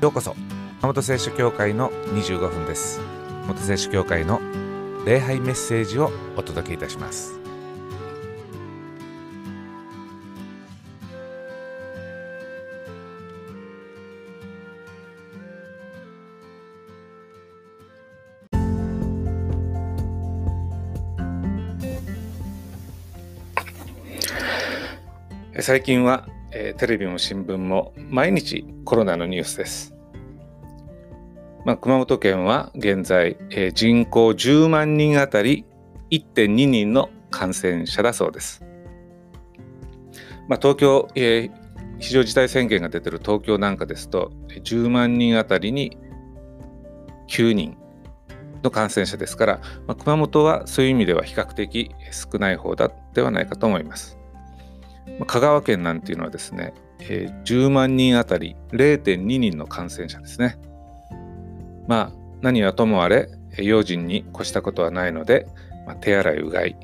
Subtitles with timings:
[0.00, 0.34] ようこそ。
[0.80, 3.00] 熊本聖書教会の25分です。
[3.42, 4.40] 熊本聖書教会の
[5.04, 7.38] 礼拝メッセージをお届けいたします。
[25.60, 29.94] 最近は、えー、テレビも新聞も毎日コロナのニュースです。
[31.64, 35.64] まあ、熊本県は現在、えー、人口10万人あたり
[36.10, 38.64] 1.2人の感染者だそうです。
[40.48, 41.52] まあ、東京、えー、
[41.98, 45.96] 非常事態宣言が出ている東京なんかですと10万人あたりに
[47.28, 47.76] 9人
[48.62, 54.19] の感染者ですから、まあ、熊本はそういう意味では比較的少ない方だではないかと思います。
[55.26, 60.58] 香川県なんていうのはですね、えー、10万人あたり0.2人の感染者ですね。
[61.86, 65.46] まあ何はともあれ用心に越したことはないので、
[65.86, 66.76] まあ、手洗いうがい、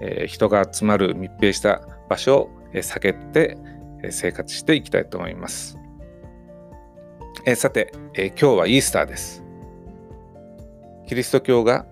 [0.00, 3.56] えー、人が集まる密閉した場所を避けて
[4.10, 5.78] 生活していきたいと思います。
[7.46, 9.42] えー、さて、えー、今日はイースターです。
[11.06, 11.86] キリスト教が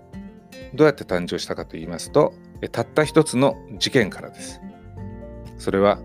[0.73, 2.33] どうやって誕生したかと言いますと、
[2.71, 4.61] たった一つの事件からです。
[5.57, 5.99] それは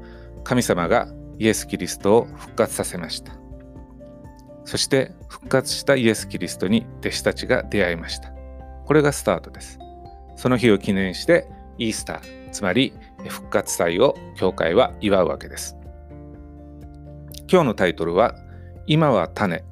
[0.45, 3.33] 神様がイエス・キリストを復活させました。
[4.65, 8.33] そして復活したイエス・キリストに弟子たちが出会いました。
[8.85, 9.79] これがスタートです。
[10.37, 12.93] その日を記念してイースター、つまり
[13.29, 15.77] 復活祭を教会は祝うわけです。
[17.51, 18.35] 今日のタイトルは
[18.87, 19.65] 今は種、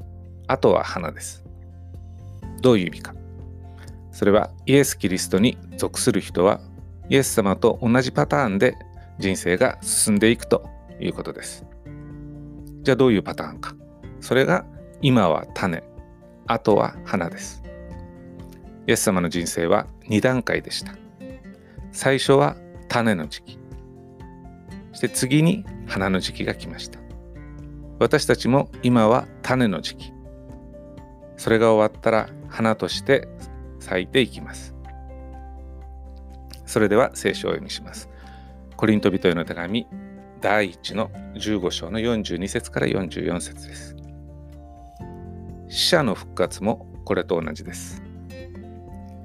[0.46, 1.44] あとは花です。
[2.62, 3.14] どういう意味か。
[4.12, 6.60] それはイエス・キリストに属する人は
[7.10, 8.76] イエス様と同じパターンで
[9.18, 10.68] 人生が進んでいくと
[11.00, 11.64] いうことです。
[12.82, 13.74] じゃあどういうパターンか。
[14.20, 14.64] それが
[15.02, 15.82] 今は種、
[16.46, 17.62] あとは花です。
[18.86, 20.94] イエス様の人生は2段階でした。
[21.92, 22.56] 最初は
[22.88, 23.58] 種の時期。
[24.92, 27.00] そして次に花の時期が来ました。
[27.98, 30.12] 私たちも今は種の時期。
[31.36, 33.28] それが終わったら花として
[33.80, 34.74] 咲いていきます。
[36.66, 38.08] それでは聖書を読みします。
[38.76, 39.86] コリント人への手紙
[40.42, 43.96] 第1の15章の42節から44節です。
[45.68, 48.02] 死者の復活もこれと同じです。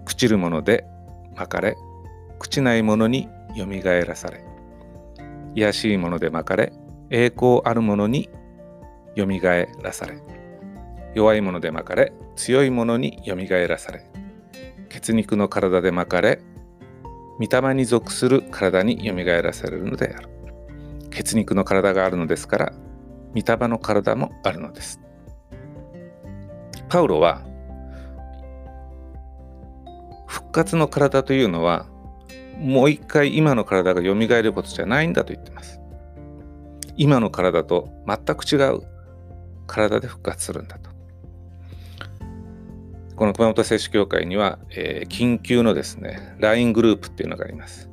[0.05, 0.85] 朽ちるもので
[1.35, 1.75] まかれ、
[2.39, 4.41] 朽ちないものによみがえらされ、
[5.53, 6.71] 卑しいものでまかれ、
[7.09, 8.29] 栄光あるものに
[9.15, 10.17] よみがえらされ、
[11.13, 14.09] 弱いものでまかれ、強いものによみがえらされ、
[14.87, 16.39] 血肉の体でまかれ、
[17.41, 20.29] 御霊に属する体によみがえらされるのである。
[21.09, 22.73] 血肉の体があるのですから、
[23.33, 25.01] 御霊の体もあるのです。
[26.87, 27.41] パウロは、
[30.27, 31.87] 復活の体というのは、
[32.59, 35.81] もう一回今の体がよみがえることじゃないんだと言ってます。
[36.95, 38.81] 今の体と全く違う
[39.65, 40.90] 体で復活するんだと。
[43.21, 47.87] この熊本聖書協会には、えー、緊急のですね、LINE グループっていうのがあります。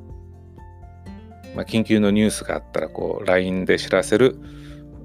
[1.55, 4.39] まあ、緊急のニュースがあったら、こう、LINE で知らせる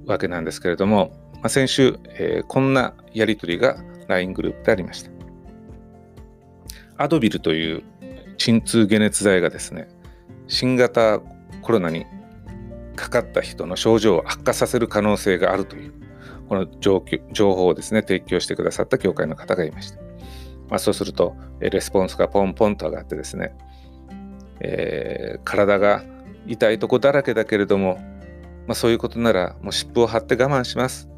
[0.06, 3.76] わけなんですけれども、まあ、先週、えー、こんなやり取りが
[4.08, 5.10] LINE グループでありました。
[6.96, 7.82] アドビルという
[8.38, 9.90] 鎮痛解熱剤がですね、
[10.48, 11.20] 新型
[11.60, 12.06] コロナに
[12.96, 15.92] かかった人の症状を悪化させる可能性があるという、
[16.48, 17.02] この情
[17.54, 20.03] 報をですね、提供してくださった教会の方がいました。
[20.74, 23.54] まあ、そうすると、レスポンスがポンポンと上がってですね、
[24.58, 26.02] えー、体が
[26.48, 28.00] 痛いとこだらけだけれども、
[28.66, 31.08] まあ、そういうことならもう湿布を貼って我慢します。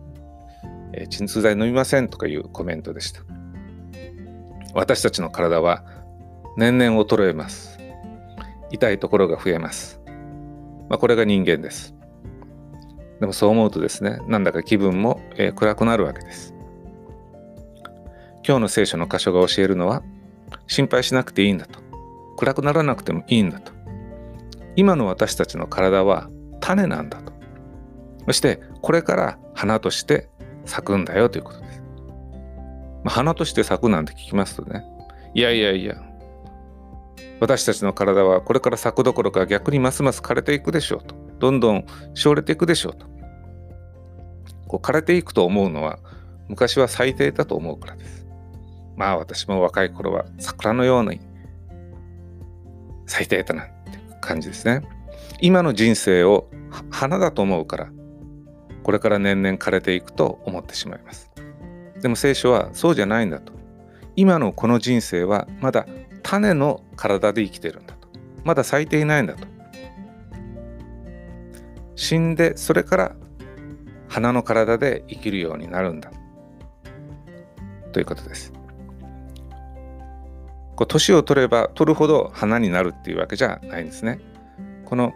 [0.92, 3.22] えー、鎮痛剤飲みませんとかいうコメントでした。
[4.74, 5.86] 私たちの体は
[6.58, 7.78] 年々衰えます。
[8.70, 10.02] 痛いところが増えます。
[10.90, 11.94] まあ、これが人間です。
[13.20, 16.55] でもそう思うとですね、なんだか気分も、えー、暗くなるわけです。
[18.46, 20.02] 今日の聖書の箇所が教えるのは
[20.68, 21.80] 心配しなくていいんだと。
[22.36, 23.72] 暗くならなくてもいいんだと。
[24.76, 26.28] 今の私たちの体は
[26.60, 27.32] 種なんだと。
[28.26, 30.28] そしてこれから花として
[30.64, 31.82] 咲くんだよということです、
[33.04, 34.84] まあ、花として咲くなんて聞きますとね
[35.34, 36.02] いやいやいや
[37.40, 41.14] 私たちの体はこれから咲くどころか逆にますます枯れていくでしょうと。
[41.38, 41.84] どんどん
[42.14, 43.06] しおれていくでしょうと。
[44.66, 45.98] こう枯れていくと思うのは
[46.48, 48.25] 昔は最低だと思うからです。
[48.96, 51.20] まあ私も若い頃は桜のように
[53.06, 53.72] 咲いていたなって
[54.20, 54.82] 感じですね。
[55.40, 56.50] 今の人生を
[56.90, 57.90] 花だと思うから
[58.82, 61.30] これから年々枯れていくと思ってしまいます。
[62.00, 63.52] でも聖書はそうじゃないんだと。
[64.14, 65.86] 今のこの人生はまだ
[66.22, 68.08] 種の体で生きてるんだと。
[68.44, 69.46] まだ咲いていないんだと。
[71.96, 73.16] 死んでそれから
[74.08, 76.10] 花の体で生きるようになるんだ。
[77.92, 78.52] ということです。
[80.76, 84.20] こう年を取れば取るほど花になるっていうわけじゃないんですね。
[84.84, 85.14] この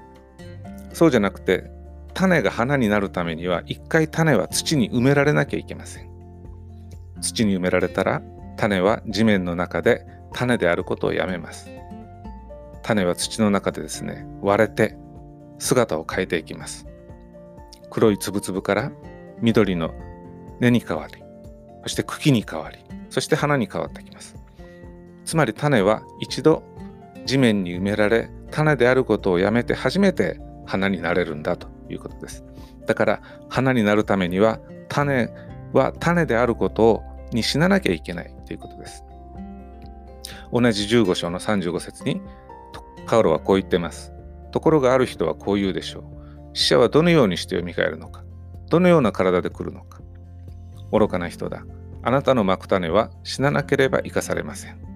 [0.93, 1.71] そうじゃなくて
[2.15, 6.11] 種が花になるためには一回種は土に埋められなきゃいけません。
[7.21, 8.23] 土に埋められたら
[8.57, 11.71] 種は地面の中で種であることをやめます。
[12.83, 14.97] 種は土の中でですね割れて
[15.59, 16.87] 姿を変えていきます。
[17.91, 18.93] 黒いつぶつぶから
[19.41, 19.93] 緑の
[20.61, 21.23] 根に変わり
[21.83, 22.79] そして茎に変わり
[23.11, 24.40] そして花に変わってきます。
[25.31, 26.65] つまり種は一度
[27.25, 32.45] 地面に埋められ種であることをやめて初めて花になれるんだということです。
[32.85, 35.29] だから花になるためには種
[35.73, 39.05] は種であることをに死ななきゃいけないということです。
[40.53, 42.21] 同じ15章の35節に
[43.07, 44.13] カウロはこう言ってます。
[44.51, 46.05] ところがある人はこう言うでしょう。
[46.55, 48.25] 死者はどのようにして蘇るのか。
[48.69, 50.01] どのような体で来るのか。
[50.91, 51.65] 愚かな人だ。
[52.03, 54.90] あなたのまく種は死ななければ生かされません。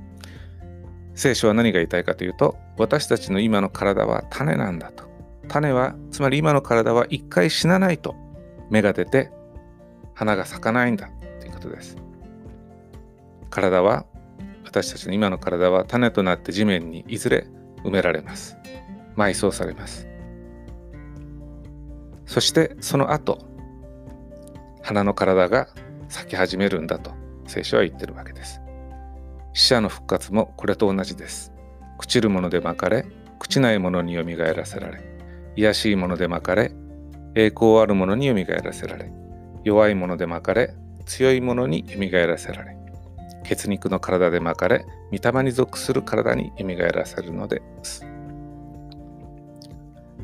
[1.14, 5.04] 聖書は何が言いたいかというと私たちの今の体は種なんだと。
[5.48, 8.16] 種はつまり今の体は一回死なないと
[8.70, 9.30] 芽が出て
[10.14, 11.96] 花が咲かないんだということです。
[13.50, 14.06] 体は
[14.64, 17.46] 私たちの今の体は種となって地面にいずれ
[17.84, 18.56] 埋められます。
[19.16, 20.08] 埋葬されます。
[22.26, 23.38] そしてその後
[24.82, 25.68] 花の体が
[26.08, 27.12] 咲き始めるんだと
[27.46, 28.60] 聖書は言ってるわけです。
[29.54, 31.52] 死者の復活もこれと同じです。
[31.98, 33.06] 朽ちるもので巻かれ
[33.38, 35.00] 朽ちないものによみがえらせられ
[35.54, 36.72] 卑しいもので巻かれ
[37.36, 39.12] 栄光あるものによみがえらせられ
[39.62, 40.74] 弱いもので巻かれ
[41.06, 42.76] 強いものによみがえらせられ
[43.44, 48.04] 血肉の体で巻かれ御霊に属する体によみがえらせるのです。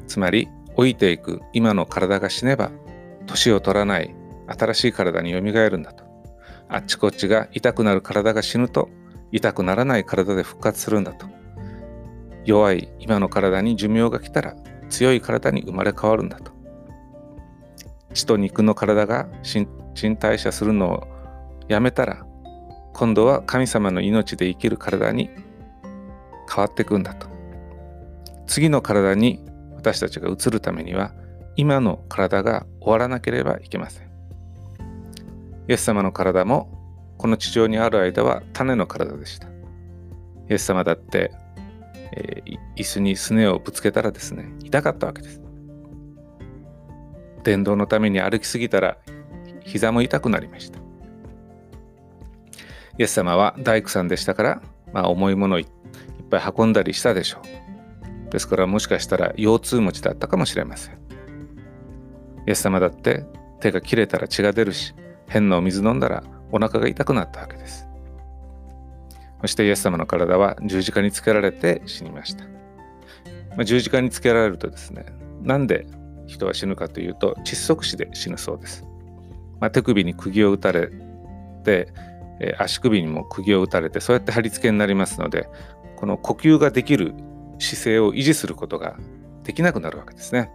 [0.08, 2.72] つまり老いていく今の体が死ねば
[3.26, 4.12] 年を取らない
[4.48, 6.02] 新しい体によみがえるんだと。
[6.68, 8.88] あっちこっちが痛くなる体が死ぬと
[9.32, 11.26] 痛くならない体で復活するんだと。
[12.44, 14.56] 弱い今の体に寿命が来たら
[14.88, 16.52] 強い体に生まれ変わるんだと。
[18.14, 21.08] 血と肉の体が新陳代謝するのを
[21.68, 22.26] やめたら
[22.92, 25.30] 今度は神様の命で生きる体に
[26.52, 27.28] 変わっていくんだと。
[28.46, 29.44] 次の体に
[29.76, 31.12] 私たちが移るためには
[31.56, 34.10] 今の体が終わらなければいけません。
[35.68, 36.79] イエス様の体も
[37.20, 39.46] この地上にある間は種の体でした。
[39.46, 39.50] イ
[40.54, 41.30] エス様だって
[42.12, 45.40] えー、椅子にすねをぶつけたらですね痛かったわけです。
[47.44, 48.96] 電動のために歩きすぎたら
[49.64, 50.78] 膝も痛くなりました。
[52.98, 54.62] イエス様は大工さんでしたから、
[54.94, 55.66] まあ、重いものをいっ
[56.30, 57.42] ぱい運んだりしたでしょ
[58.28, 58.30] う。
[58.32, 60.94] ですからもしかしたら腰痛持ちだったかもしれません。
[60.94, 60.96] イ
[62.46, 63.26] エス様だって
[63.60, 64.94] 手が切れたら血が出るし
[65.28, 67.90] 変なお水飲んだらお腹が痛くなったわけです
[69.40, 72.44] そしてイエス様の体は十字架につけられて死にました。
[73.56, 75.06] まあ、十字架につけられるとですね、
[75.42, 75.86] なんで
[76.26, 78.84] 人は死ぬかというと窒息死で死ぬそうです。
[79.58, 80.90] まあ、手首に釘を打たれ
[81.64, 81.92] て、
[82.40, 85.48] えー、足首にも釘を打たれてそうやって貼り付けになりますので
[85.96, 87.14] この呼吸ができる
[87.58, 88.96] 姿勢を維持することが
[89.42, 90.50] できなくなるわけですね。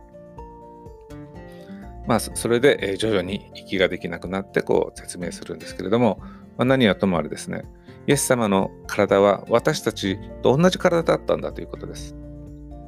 [2.08, 6.20] まあそれで、え、徐々に息ができなくなってこう説明するんですけれども、
[6.58, 7.64] まあ、何はともあれですね
[8.08, 12.16] イエス様の体は私たちと同じ体だったんだということです。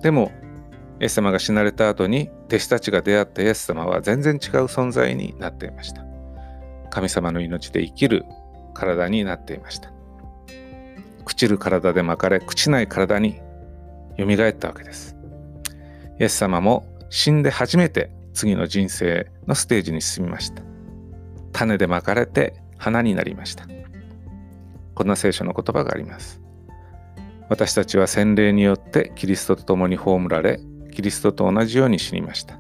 [0.02, 0.32] でも、
[1.00, 6.06] イエス様が死なれた後に弟子たちが出会ったイエス様は全然違う存在になっていました。
[6.92, 8.26] 神様の命で生きる
[8.74, 9.92] 体になっていました。
[11.26, 13.42] 朽ちる体で巻かれ、朽ちない体に
[14.18, 15.16] よみがえったわけです。
[16.20, 20.62] イエス様も死んで初めて次の人生のステージに進みました。
[21.53, 23.65] 種で巻かれて花になりました。
[24.94, 26.39] こんな聖書の言葉があります。
[27.50, 30.60] 私たちは洗礼によってキリストと共に葬られ、
[30.91, 32.60] キリストと同じように死にました。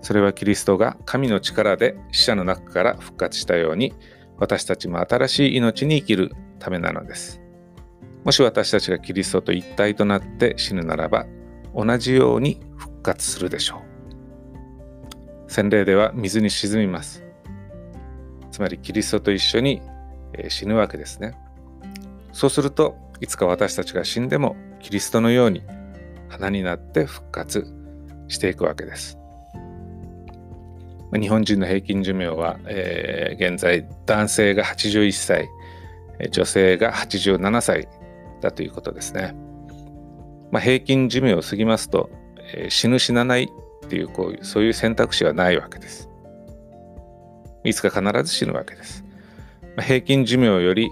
[0.00, 3.94] それはキリストが神の力で死者の中から復活したように、
[4.38, 7.40] 私たちも新しい命に生きるためなのです。
[8.24, 11.26] もし私たちがキリストと一体となって死ぬならば、
[11.74, 13.93] 同じように復活するでしょう。
[15.54, 17.22] 洗礼では水に沈みます。
[18.50, 19.82] つまりキリストと一緒に
[20.48, 21.38] 死ぬわけですね。
[22.32, 25.62] そうするといつか私たちが死んでもキリストのように
[26.28, 27.72] 花になって復活
[28.26, 29.16] していくわけです。
[31.12, 35.48] 日本人の平均寿命は、えー、現在男性が81歳
[36.32, 37.88] 女性が87歳
[38.40, 39.36] だということですね。
[40.50, 42.10] まあ、平均寿命を過ぎますと、
[42.56, 43.48] えー、死ぬ死なない
[43.94, 46.10] っていうこうそういう選択肢はないわけです。
[47.62, 49.04] いつか必ず死ぬわけです。
[49.76, 50.90] ま、平均寿命より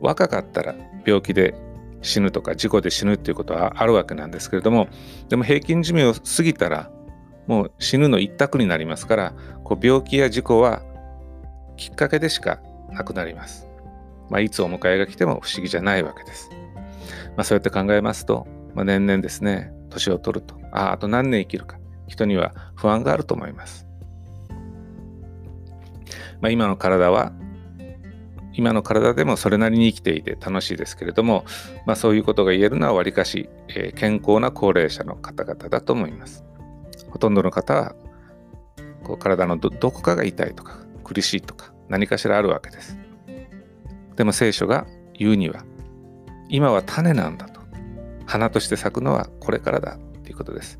[0.00, 0.74] 若かったら
[1.06, 1.54] 病気で
[2.02, 4.88] 死ぬとか事故で死ぬっていうことはあるわけなんですけれども
[5.30, 6.90] でも平均寿命を過ぎたら
[7.46, 9.34] もう死ぬの一択になりますから
[9.64, 10.82] こう病気や事故は
[11.78, 12.60] きっかけでしか
[12.90, 13.66] なくなります。
[14.28, 16.50] まあ、いつお迎えが来ても不思議じゃないわけです。
[17.36, 21.78] まあ、そうやって考えますと、まあ、年々ですね年を取るとあああと何年生きるか
[22.14, 23.86] 人には不安があると思います。
[26.40, 27.32] まあ、今の体は
[28.52, 31.44] 今の体でもそれなりに生きていて楽しいですけれども、
[31.86, 36.44] まあ、そういうことが言えるのはわりかし、えー、健康な高齢者の方々だと思います。
[37.10, 37.96] ほとんどの方は
[39.02, 42.96] こう体のどこかが痛いとか苦しいとか何かしらあるわけです。
[44.14, 44.86] でも聖書が
[45.18, 45.64] 言うには
[46.48, 47.60] 今は種なんだと
[48.26, 50.78] 花として咲くのはこれからだということです。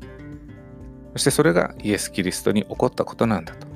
[1.15, 3.67] そしてそれがイエス・キリストに起こったことなんだと。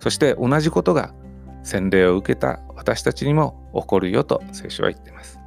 [0.00, 1.14] そして同じことが
[1.62, 5.38] 洗礼を受けた私たちにも起こるよと聖書は言っています。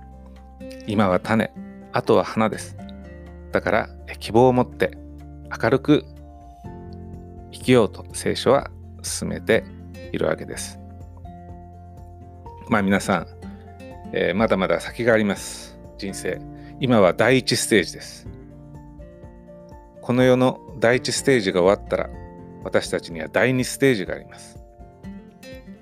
[0.88, 1.51] 今は種、
[1.91, 2.77] あとは花です。
[3.51, 3.89] だから
[4.20, 4.98] 希望を持って
[5.62, 6.05] 明るく
[7.51, 9.65] 生きようと聖書は進めて
[10.13, 10.79] いるわけです。
[12.70, 13.27] まあ皆さん、
[14.13, 15.77] えー、まだまだ先があります。
[15.98, 16.39] 人生。
[16.79, 18.25] 今は第一ステージです。
[20.01, 22.10] この世の第一ステージが終わったら
[22.64, 24.60] 私たちには第二ステージがあります。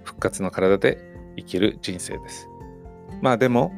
[0.03, 0.98] 復活の体で
[1.38, 2.48] 生きる人生です。
[3.22, 3.74] まあでも、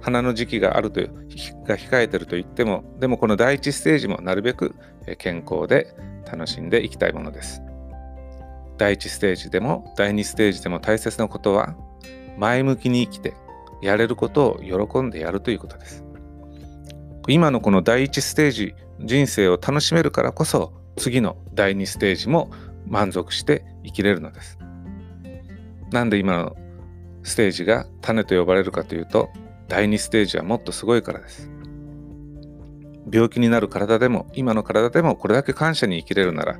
[0.00, 1.14] 花の時期があるという、
[1.66, 4.76] が控えてると言っても、でもこの第一ステージもなるべく
[5.18, 5.94] 健康で
[6.30, 7.60] 楽しんでいきたいものです。
[8.78, 11.74] 第一ステージでも第二ステージでも大切なことは、
[12.38, 13.34] 前向きに生きて、
[13.82, 16.05] やれることを喜んでやるということです。
[17.28, 22.50] 今のこの第一ステージ、人生を楽しめるからこそ、次の第二ステージも
[22.86, 24.58] 満足して生きれるのです。
[25.90, 26.56] なんで今の
[27.22, 29.28] ステージが種と呼ばれるかというと
[29.68, 31.50] 第2ステージはもっとすごいからです。
[33.10, 36.58] 病気になる体でも今の体でもこれだけ感謝に生きれるなら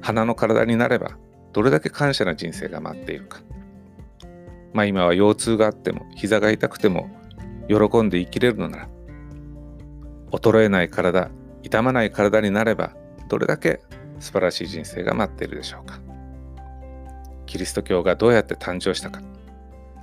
[0.00, 1.16] 花の体になれば
[1.52, 3.40] どれだけ感謝な人生が待っているか。
[4.72, 7.08] まあ今は腰痛があっても膝が痛くても
[7.68, 8.88] 喜んで生きれるのなら
[10.30, 11.30] 衰えない体
[11.62, 12.92] 痛まない体になれば
[13.28, 13.80] どれだけ
[14.20, 16.00] 素晴らしい人生が待っているでしょうか。
[17.46, 19.20] キリスト教がどうやって誕生したか。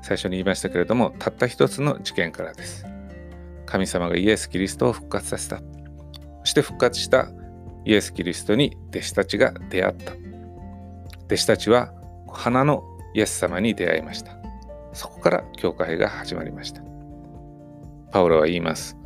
[0.01, 2.85] 最初に言いましたけれどもたった一つの事件からです。
[3.65, 5.57] 神様がイエス・キリストを復活させた。
[6.41, 7.29] そして復活した
[7.85, 10.13] イエス・キリストに弟子たちが出会った。
[11.25, 11.93] 弟子たちは
[12.31, 14.37] 花のイエス様に出会いました。
[14.93, 16.81] そこから教会が始まりました。
[18.11, 18.97] パウロは言います。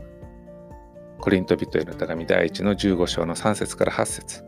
[1.20, 4.44] コリント人への手紙第1の15章の3節から8節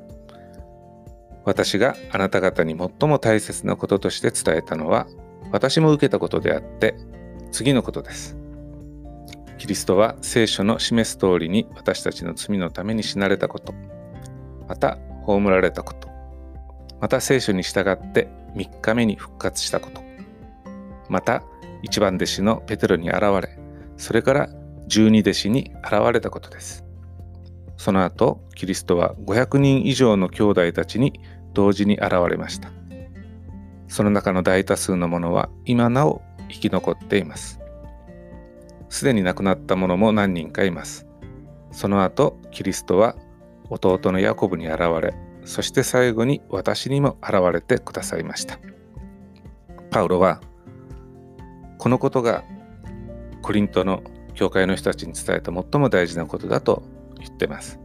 [1.45, 5.07] 私があなた方に最も大切なこととして伝えたのは
[5.51, 6.95] 私も受けたことであって
[7.51, 8.37] 次のことです。
[9.57, 13.73] キリストは聖書の示す通りに私たちの罪のために死なれたこと、
[14.67, 16.07] また葬られたこと、
[17.01, 20.01] また聖書に従って3日目に復活したこと、
[21.09, 21.43] また
[21.81, 23.59] 一番弟子のペテロに現れ、
[23.97, 24.49] それから
[24.89, 26.83] 十二弟子に現れたことです。
[27.77, 31.21] その後、キリストは500人以上の兄弟たちに
[31.53, 32.71] 同時に現れました。
[33.87, 37.59] その中の大多数のものは今なお生き残っています。
[38.89, 41.07] すでに亡くなった者も何人かいます。
[41.71, 43.15] その後、キリストは
[43.69, 45.13] 弟のヤコブに現れ、
[45.45, 48.59] そして最後に私にも現れてくださいました。
[49.91, 50.41] パウロは、
[51.77, 52.43] このことが
[53.43, 54.01] コリントの
[54.39, 56.81] 教会の人たちに伝えた最も大事なことだと
[57.17, 57.77] 言ってます。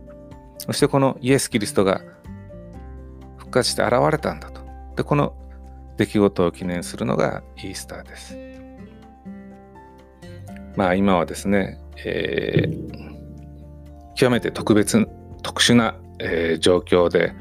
[0.58, 2.00] そしてこのイエス・キリストが
[3.38, 4.60] 復活して現れたんだと。
[4.94, 5.34] で、この
[5.96, 8.38] 出来事を記念するのがイースターです。
[10.76, 15.08] まあ今はですね、えー、極めて特別、
[15.42, 17.34] 特殊な、えー、状況で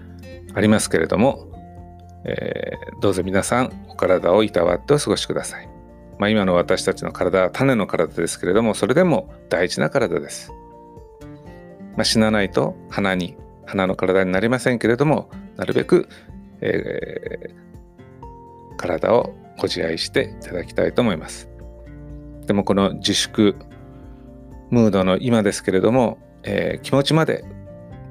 [0.55, 1.51] ありますけれども、
[2.25, 5.72] えー、どうぞ皆さんお体をいたわってお過ごしください。
[6.20, 10.51] まあ、今の私たちの体は種の体ですけれどもそれでも大事な体です。
[11.96, 16.08] まあ、死なないと花に花の体になりませんけれどもなるべく、
[16.62, 21.50] えー、体をご自愛していただきたいと思います。
[22.46, 23.55] でもこの自粛
[24.70, 27.46] ムードの今ですけれども、えー、気持ちまで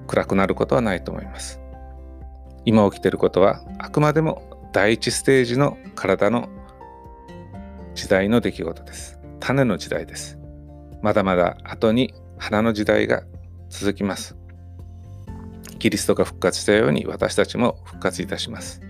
[0.06, 1.60] 暗くなることはないと思います。
[2.64, 4.42] 今起きていることはあくまでも
[4.72, 6.48] 第一ステージの体の
[7.94, 9.18] 時代の出来事です。
[9.40, 10.38] 種の時代です。
[11.02, 13.24] まだまだ後に花の時代が
[13.68, 14.36] 続きます。
[15.78, 18.80] キリストが復活したように私たちも復活いたします。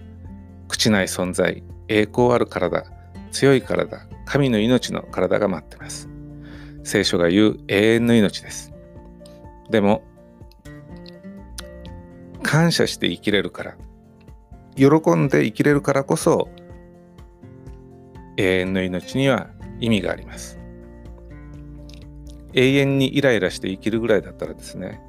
[0.69, 2.85] 朽ちない存在、栄光ある体、
[3.31, 6.09] 強い体、神の命の体が待ってます。
[6.85, 8.73] 聖書が言う永遠の命です。
[9.71, 10.03] でも、
[12.43, 13.77] 感謝して生きれるから、
[14.77, 16.49] 喜んで生きれるからこそ、
[18.37, 19.49] 永遠の命には
[19.81, 20.59] 意味があります。
[22.55, 25.01] 永遠にイライラして生きるぐらいだったらですね、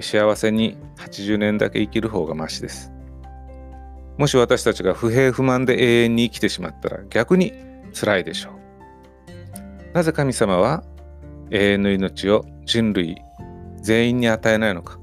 [0.00, 2.92] 幸せに80年だけ生きる方がマシです。
[4.18, 7.52] もし私たちが不平不満で永遠に生きてしまったら逆に
[7.92, 9.94] 辛いでしょう。
[9.94, 10.84] なぜ神様は
[11.50, 13.16] 永遠の命を人類
[13.82, 14.98] 全員に与えないのか。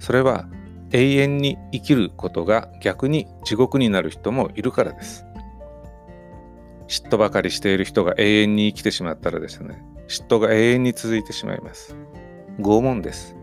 [0.00, 0.48] それは
[0.92, 5.24] 永遠に生きることが逆に地獄になる人もいるからです。
[6.88, 11.94] 嫉妬ばかりしている人が永遠に生きてしまったらですね、嫉妬が永遠に続いてしまいます。
[12.58, 13.36] 拷問です。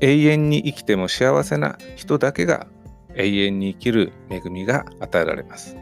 [0.00, 2.68] 永遠に生きても幸せな人だけが
[3.14, 5.76] 永遠に生きる恵みが与えられます。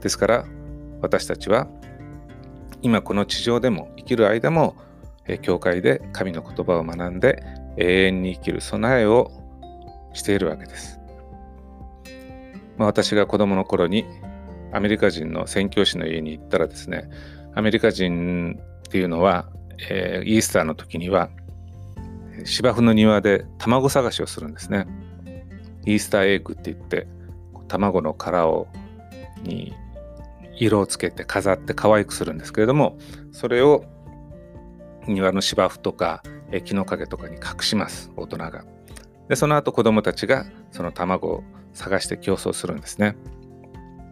[0.00, 0.44] ですから
[1.02, 1.68] 私たちは
[2.80, 4.76] 今この地上でも生きる間も
[5.42, 7.42] 教会で神の言葉を学んで
[7.76, 9.30] 永遠に生きる備えを
[10.14, 10.98] しているわけです。
[12.78, 14.06] まあ、私が子供の頃に
[14.72, 17.08] アメリカ人の宣教師の家に行ったらですね
[17.54, 18.58] アメリカ人
[18.88, 19.48] っていうのは、
[19.90, 21.30] えー、イースターの時には
[22.44, 24.86] 芝生の庭で卵探しをするんですね。
[25.84, 27.08] イースターエッグって言って
[27.66, 28.68] 卵の殻を
[29.42, 29.74] に
[30.56, 32.98] 色をつけて飾って可愛くするんですけれども
[33.32, 33.84] それを
[35.06, 36.22] 庭の芝生とか
[36.64, 38.64] 木の陰とかに隠します大人が。
[39.28, 43.16] でその後子供たちがその卵を探して競争するんですね。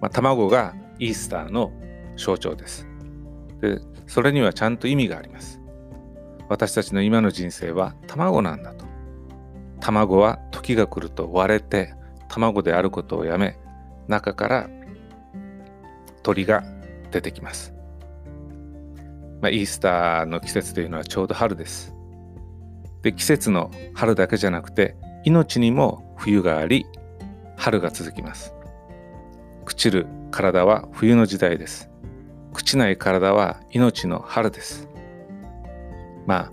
[0.06, 1.72] まあ、卵がイースターの
[2.16, 2.86] 象徴です。
[3.60, 5.60] でそれにはちゃんと意味があります。
[6.48, 8.84] 私たちの今の人生は卵なんだと。
[9.80, 11.92] 卵は時が来ると割れて
[12.28, 13.58] 卵であることをやめ
[14.06, 14.70] 中から
[16.22, 16.62] 鳥が
[17.10, 17.74] 出てきます。
[19.42, 21.92] まあ、イースターの季節というのはちょうど春です。
[23.02, 26.86] で季節の春だけじゃなくて命にも冬があり
[27.56, 28.55] 春が続きます。
[29.66, 31.90] 朽ちる体は冬の時代です。
[32.54, 34.88] 朽ちない体は命の春です。
[36.26, 36.52] まあ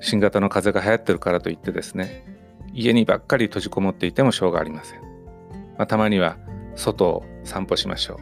[0.00, 2.24] 新型の風邪が流行ってるからといってですね
[2.72, 5.00] 家にばっかり閉じこもっていてもしょうがありません、
[5.76, 6.36] まあ、たまには
[6.76, 8.20] 外を散歩しましょ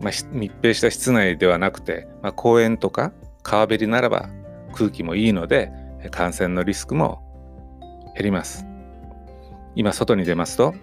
[0.00, 4.28] う、まあ、密閉した室内ではなくて、まあ、公園とか川べりならば
[4.72, 5.70] 空気もいいので
[6.10, 7.22] 感染のリスクも
[8.14, 8.66] 減ります
[9.74, 10.74] 今外に出ますと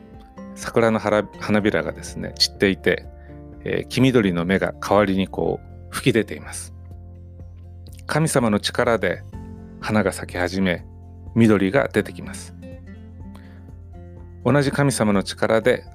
[0.55, 3.05] 桜の花びらがですね散っていて、
[3.63, 6.73] えー、黄緑の芽が代わりにこう吹き出ています。
[8.05, 9.23] 神様の力で
[9.79, 10.85] 花が咲き始め
[11.35, 12.53] 緑が出てきます。
[14.43, 15.85] 同じ神様の力で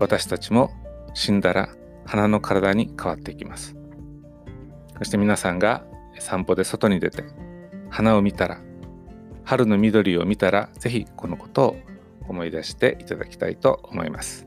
[0.00, 0.70] 私たちも
[1.14, 1.68] 死んだら
[2.04, 3.76] 花の体に変わっていきます。
[4.98, 5.84] そして皆さんが
[6.18, 7.24] 散歩で外に出て
[7.90, 8.60] 花を見たら
[9.44, 11.76] 春の緑を見たら是非このことを
[12.28, 14.46] 思い出していただきたいと思います。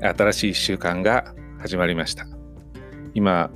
[0.00, 2.26] 新しい1週間が始まりました。
[3.14, 3.50] 今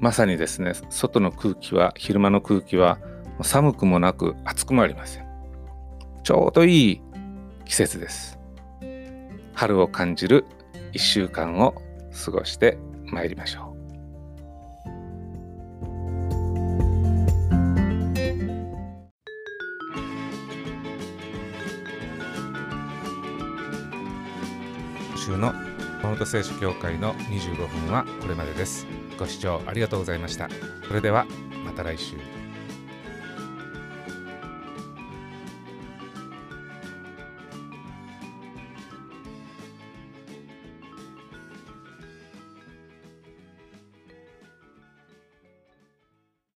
[0.00, 2.98] まさにですね外の空気は昼間の空気は
[3.42, 5.26] 寒くもなく暑くもありません。
[6.22, 7.00] ちょうどいい
[7.64, 8.38] 季節です。
[9.54, 10.44] 春を感じる
[10.92, 11.74] 1週間を
[12.24, 13.65] 過ごしてまいりましょう。
[25.36, 25.52] 週の
[26.00, 28.86] 熊本聖書協会の25分はこれまでです。
[29.18, 30.48] ご視聴ありがとうございました。
[30.88, 31.26] それでは
[31.64, 32.35] また来週。